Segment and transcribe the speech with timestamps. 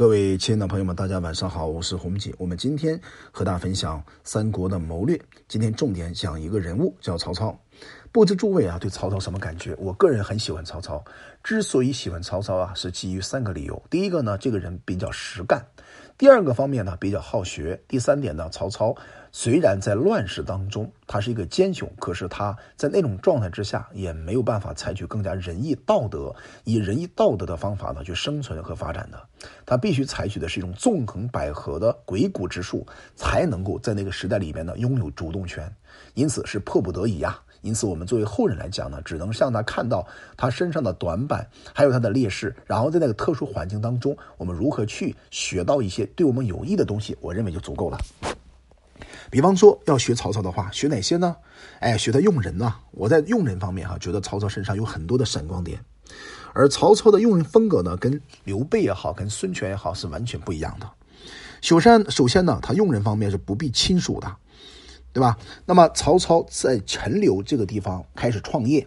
[0.00, 2.34] 各位亲爱的朋友们，大家晚上好，我是红姐。
[2.38, 2.98] 我们今天
[3.30, 5.20] 和大家分享三国的谋略。
[5.46, 7.54] 今天重点讲一个人物，叫曹操。
[8.12, 9.74] 不知诸位啊，对曹操什么感觉？
[9.78, 11.02] 我个人很喜欢曹操。
[11.42, 13.80] 之所以喜欢曹操啊，是基于三个理由。
[13.88, 15.60] 第一个呢，这个人比较实干；
[16.18, 18.94] 第二个方面呢，比较好学；第三点呢，曹操。
[19.32, 26.34] 虽然在乱世当中，他是一个奸雄，可是他在那种状态之下，也没有办法采取更加仁义道德、
[26.64, 29.22] 以仁义道德的方法呢去生存和发展的。
[29.64, 32.84] 他必须采取的是一种纵横捭阖的鬼谷之术，
[33.14, 35.72] 才能够在那个时代里边呢拥有主动权。
[36.14, 37.40] 因此是迫不得已呀。
[37.62, 40.06] 因此我们作为后人来讲呢，只能向他看到
[40.36, 47.98] 他身上的短板，还有他的劣势，然后在那个特殊环境当中，我们如何去学到一些对我们有益的东西，我认为就足够了。
[49.30, 51.36] 比方说要学曹操的话，学哪些呢？
[51.78, 52.74] 哎，学他用人呐。
[52.90, 55.78] 我在用人方面哈，觉得曹操身上有很多的闪光点。
[56.52, 60.90] 而曹操的用人风格呢，跟刘备也好，跟孙权也好，是完全不一样的。
[61.60, 64.34] 首先，首先呢，他用人方面是不必亲属的，
[65.12, 65.36] 对吧？
[65.66, 68.86] 那么曹操在陈留这个地方开始创业，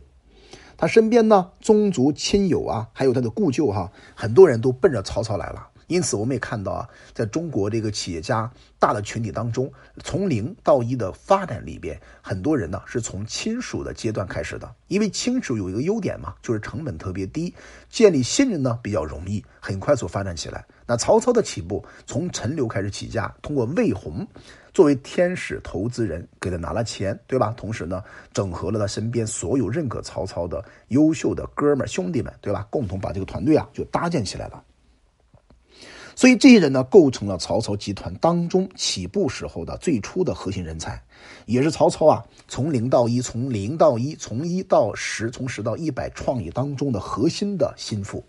[0.77, 5.67] 他身边呢，宗族亲友啊，还有他的故旧哈，很多人都奔着曹操来了。
[5.93, 9.71] 因此，我们也看到啊，在中国这个企业家大的群体当中，
[10.03, 14.73] 从零到一的发展里边，很多人呢是从亲属的阶段开始的。
[14.87, 17.53] 因为亲属有一个优点嘛，就是成本特别低，
[17.91, 20.65] 建立信任呢比较容易，很快速发展起来。
[20.87, 24.27] 那曹操的起步从陈留开始起家，通过魏红
[24.73, 27.53] 作为天使投资人给他拿了钱，对吧？
[27.55, 32.67] 同时呢，整合了他身边所有认可曹操的优秀的哥们兄弟们，对吧？
[32.71, 34.63] 共同把这个团队啊就搭建起来了。
[36.15, 41.01] 所以这些人呢，构成了曹操集团当中起步时候的最初的核心人才，
[41.45, 48.23] 也是曹操啊从零到一、从零到一、从一到十、从十到一百创意当中的核心的心腹。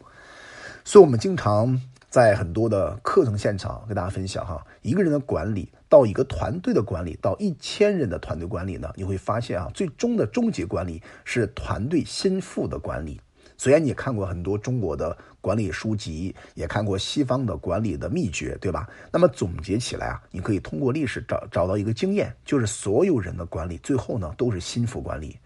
[0.85, 13.21] 所以，我们经常在很多的课程现场跟大家分享哈，一个人的管理到一个团队的管理到一千人的团队管理呢，你会发现啊，最终的终极管理是团队心腹的管理。
[13.57, 18.89] 虽然你看过很多中国的管理书籍，也看过西方的管理的秘诀，对吧？
[19.13, 25.39] 那么总结起来啊，你可以通过历史找找到一个经验，就是所有人的管理最后呢都是心腹管理。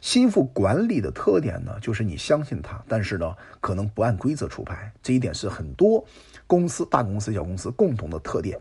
[0.00, 4.92] 心腹管理的特点呢，就是你相信他，但是呢可能不按规则出牌。
[5.02, 6.04] 这一点是很多
[6.46, 8.60] 公司、大公司、小公司共同的特点，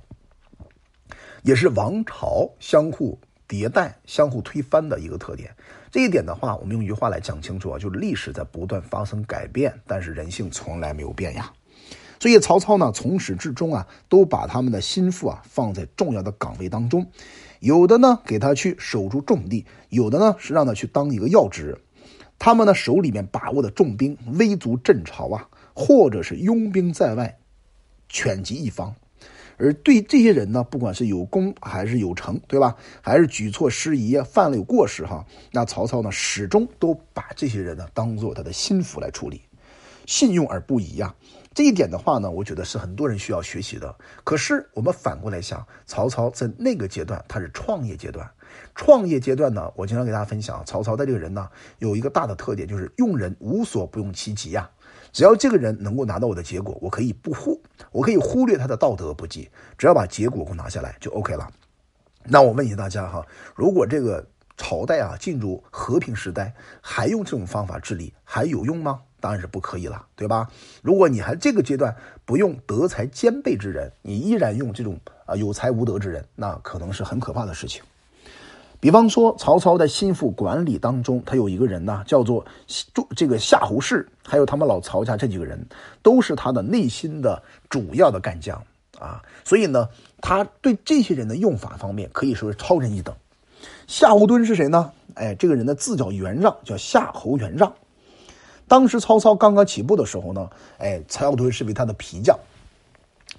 [1.42, 3.20] 也是王朝相互。
[3.48, 5.56] 迭代、相互推翻的一个特点，
[5.92, 11.52] 这一点的话，我们用一句话来讲清楚啊，就是历史在不断发生改变，但是人性从来没有变呀。
[12.20, 17.06] 所以曹操呢，从始至终啊，都把他们的心腹啊放在重要的岗位当中，
[17.60, 21.78] 有的呢给他去守住重地，有的呢是让他去当一个要职。
[22.40, 27.38] 他们呢手里面把握的重兵，威足阵朝啊，或者是拥兵在外，
[28.08, 28.96] 犬击一方。
[29.64, 32.76] 而对这些人呢，不管是有功还是有成，对吧？
[33.00, 39.44] 还是举措失宜啊，犯了有过失哈，那曹操呢，始终都把这些人呢当做他的心腹来处理，
[40.06, 41.16] 信用而不疑呀。
[41.54, 43.96] 这一点的话呢，我觉得是很多人需要学习的。
[44.26, 48.30] 可是我们反过来想，曹操在那个阶段他是创业阶段，
[48.76, 51.50] 创业阶段呢，我经常给大家分享，曹操的这个人呢，
[51.80, 54.70] 有一个大的特点，就是用人无所不用其极呀。
[55.12, 61.48] 只要这个人能够拿到我的结果，我可以不忽，我可以忽略他的道德不济，只要把结果给我拿下来就 OK 了。
[62.26, 63.26] 那我问一下大家哈，
[63.56, 64.26] 如果这个
[64.58, 69.02] 朝代啊进入和平时代，还用这种方法治理还有用吗？
[69.20, 70.50] 当然是不可以了，对吧？
[70.82, 77.82] 如果你还这个阶段不用德才兼备之人，你依然用这种啊有才无德之人，那可能是很可怕的事情。
[78.84, 82.46] 比方说，曹操在心腹管理当中，他有一个人呢，叫做
[83.16, 85.66] 这个夏侯氏，还有他们老曹家这几个人，
[86.02, 88.62] 都是他的内心的主要的干将
[89.00, 89.24] 啊。
[89.46, 89.88] 所以呢，
[90.20, 93.16] 他对这些人的用法方面可以说是超人一等。
[93.88, 94.92] 夏侯惇是谁呢？
[95.14, 97.74] 哎，这个人的字叫元让，叫夏侯元让。
[98.68, 102.38] 当时曹操刚刚起步的时候呢，哎，曹操是为他的皮将，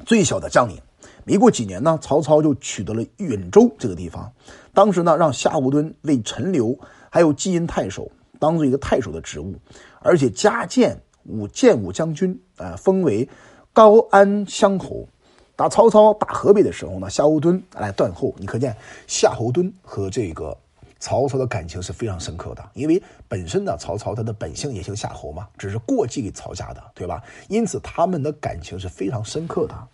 [0.06, 0.80] 最小的将领。
[1.24, 4.32] 没过几年呢，曹操就取得了兖州这个地方。
[4.72, 6.78] 当时呢，让夏侯惇为陈留，
[7.10, 9.54] 还有济阴太守，当做一个太守的职务，
[10.00, 13.28] 而且加建武建武将军，啊，封为
[13.72, 15.08] 高安乡侯。
[15.56, 18.34] 打曹操打河北的时候呢，夏侯惇来断后。
[18.38, 20.58] 你可见夏侯惇和这个
[20.98, 27.22] 曹操的感情是非常深刻的，因为本身呢，曹操他的本姓也姓夏侯嘛，只是过继给曹家的，对吧？
[27.48, 29.88] 因此他们的感情是非常深刻的。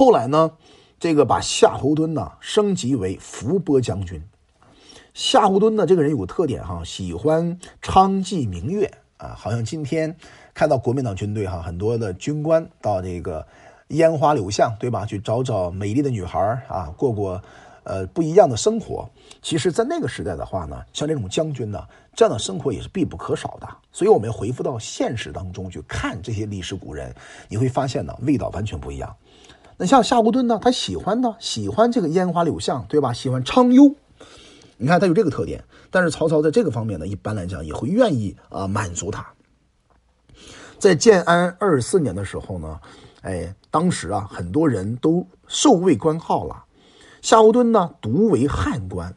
[0.00, 0.52] 后来呢，
[0.98, 4.18] 这个把夏侯惇呢升级为伏波将军。
[5.12, 10.16] 夏侯惇呢这个人有个特点哈，喜欢娼妓明月啊，好像今天
[10.54, 13.46] 看到国民党军队哈，很多的军官到这个
[13.88, 15.04] 烟花柳巷，对吧？
[15.04, 17.38] 去找找美丽的女孩啊，过过
[17.82, 19.06] 呃不一样的生活。
[19.42, 23.68] 其实，在那个时代的话呢，像这种将军呢，这样的生活也是必不可少的。
[23.92, 27.14] 所以，我们回复到现实当中去看这些历史古人，
[27.50, 29.14] 你会发现呢，味道完全不一样。
[29.80, 33.14] 那像夏侯惇呢，他喜欢呢，喜欢这个烟花柳巷，对吧？
[33.14, 33.94] 喜欢昌幽，
[34.76, 35.64] 你看他有这个特点。
[35.90, 39.26] 但是曹操在这个方面呢，一般来讲也会愿意啊满足他。
[40.78, 42.78] 在建安二十四年的时候呢，
[43.22, 46.62] 哎，当时啊，很多人都受位官号了，
[47.22, 49.16] 夏侯惇呢独为汉官。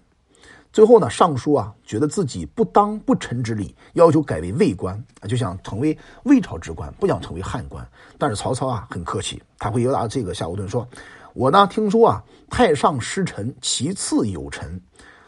[0.73, 7.87] 最后呢，上书啊，觉得自己不当不臣之礼，要求改为魏官啊，就想成为魏朝之官，不想成为汉官。
[8.17, 10.87] 但是曹操啊，很客气，他会回答这个夏侯惇说
[11.35, 14.81] ：“我呢，听说啊，太上失臣，其次有臣。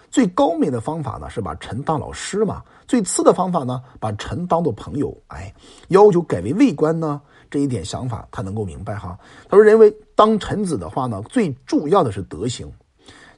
[0.10, 5.16] 最高明的方法呢，是把臣当老师嘛；最次的方法呢，把臣当做朋友。
[5.28, 5.54] 哎，
[5.90, 7.22] 要求改为魏官呢，
[7.52, 9.16] 这一点想法他能够明白哈。
[9.48, 12.68] 他说，认为当臣子的话呢，最重要的是德行。”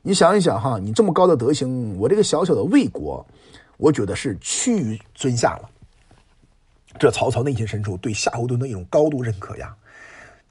[0.07, 3.27] 你想一想哈，你这么高的德行，我这个小小的魏国，
[3.75, 5.69] 我觉得是屈于尊下了。
[6.97, 9.75] 这曹操内心深处对夏侯惇的一种高度认可呀，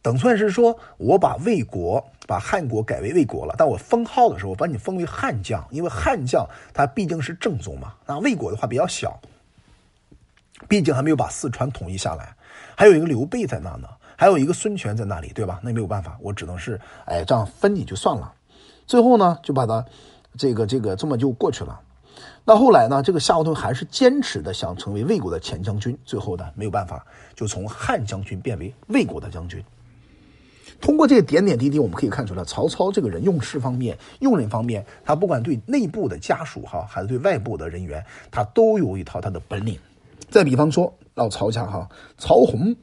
[0.03, 7.94] 等算是说我把魏国、把汉国改为魏国了，但我封号的时候，我把你封为汉将，因为汉将他毕竟是正宗嘛。
[8.06, 9.19] 那魏国的话比较小，
[10.69, 12.37] 毕竟还没有把四川统一下来，
[12.76, 15.61] 还有一个刘备在那呢，还有一个孙权在那里，对吧？
[15.62, 18.35] 那没有办法，我只能是哎这样分你就算了。
[18.87, 19.85] 最后呢，就把他
[20.37, 21.81] 这个这个这么就过去了。
[22.44, 25.99] 那后来呢，这个夏侯惇还是坚持的想成为魏国的前将军。
[26.05, 27.05] 最后呢，没有办法，
[27.35, 29.62] 就从汉将军变为魏国的将军。
[30.81, 39.77] 通过这个点点滴滴，我们可以看出来，曹操这个人用事方面、用人方面，他不管对内部的家属哈，还是对外部的人员，他都有一套他的本领。
[40.31, 41.88] 再比方说，老曹家哈，
[42.19, 42.77] 曹洪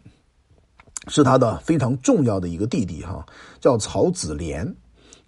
[1.08, 3.26] 是他的非常重要的一个弟弟哈，
[3.62, 4.76] 叫曹子廉。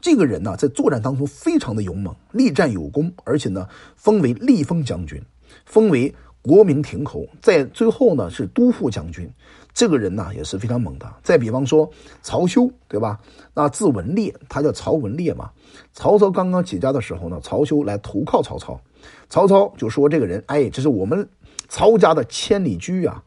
[0.06, 5.20] 这个人呢，在作战当中非常的勇猛，力战有功，而且呢，封为立封将军，
[5.66, 6.14] 封为
[6.44, 9.28] 国民亭侯，在最后呢是都护将军。
[9.74, 11.12] 这个人呢也是非常猛的。
[11.24, 11.90] 再比方说
[12.22, 13.20] 曹休，对吧？
[13.56, 15.50] 那字文烈，他叫曹文烈嘛。
[15.92, 18.80] 曹操刚刚起家的时候呢，曹休来投靠曹操，
[19.28, 21.28] 曹操就说这个人，哎，这是我们
[21.68, 23.24] 曹家的千里驹呀，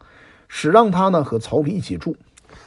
[0.46, 2.14] 使让他呢和曹丕一起住。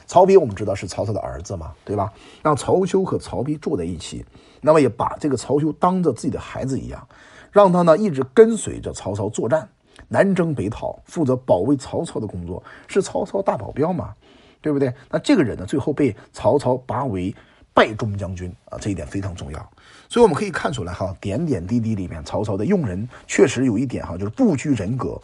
[0.06, 2.12] 曹丕我们知道是曹操的儿子嘛，对吧？
[2.42, 4.24] 让曹休和曹丕住在一起，
[4.60, 7.06] 那么也把这个曹休当着自己的孩子一样，
[7.50, 9.68] 让他呢一直跟随着曹操作战，
[10.08, 14.14] 南征北讨，负责保卫曹操的工作，是曹操大保镖嘛，
[14.60, 14.92] 对不对？
[15.10, 17.34] 那这个人呢，最后被曹操拔为
[17.74, 19.70] 拜中将军啊，这一点非常重要。
[20.08, 25.18] 所以我们可以看出来哈，点点滴滴里面，曹操的用人确实有一点哈，就是不拘人格。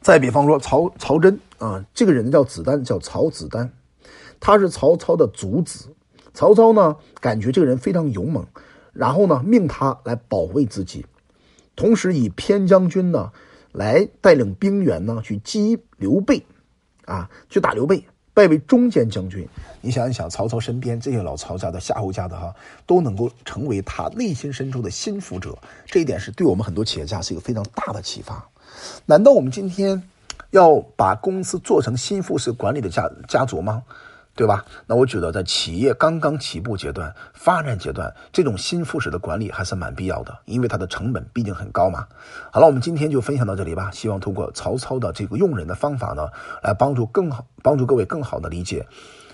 [0.00, 3.70] 再比方说曹曹真啊，这个人叫子丹，叫曹子丹，
[4.38, 5.88] 他是曹操的族子。
[6.34, 8.46] 曹操呢，感觉这个人非常勇猛，
[8.92, 11.06] 然后呢，命他来保卫自己，
[11.74, 13.32] 同时以偏将军呢，
[13.72, 16.44] 来带领兵员呢去击刘备，
[17.06, 18.04] 啊，去打刘备，
[18.34, 19.48] 拜为中间将军。
[19.80, 22.54] 你想一想，曹操身边这些老曹家的、夏侯家的哈，
[22.84, 28.46] 都能够成为他内心深处的心腹者，这一点是对我们很多企业家是一个非常大的启发。
[29.06, 30.02] 难道我们今天
[30.50, 33.82] 要把公司做成新富式管理的家家族吗？
[34.34, 34.66] 对吧？
[34.86, 42.06] 那我觉得在企业刚刚起步阶段、发展阶段，这种新富式的管理还是蛮必要的，因为它的成本毕竟很高嘛。
[42.52, 43.90] 好了，我们今天就分享到这里吧。
[43.90, 46.28] 希望通过曹操的这个用人的方法呢，
[46.62, 48.86] 来帮助更好帮助各位更好的理解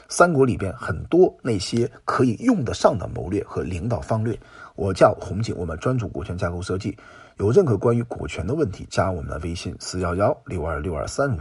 [0.09, 4.39] 三国里边很多那些可以用得上的谋略和领导方略。
[4.77, 6.97] 我叫洪景，我们专注股权架构设计。
[7.39, 11.41] 有任何关于股权的问题，加我们的微信四幺幺六二六二三五。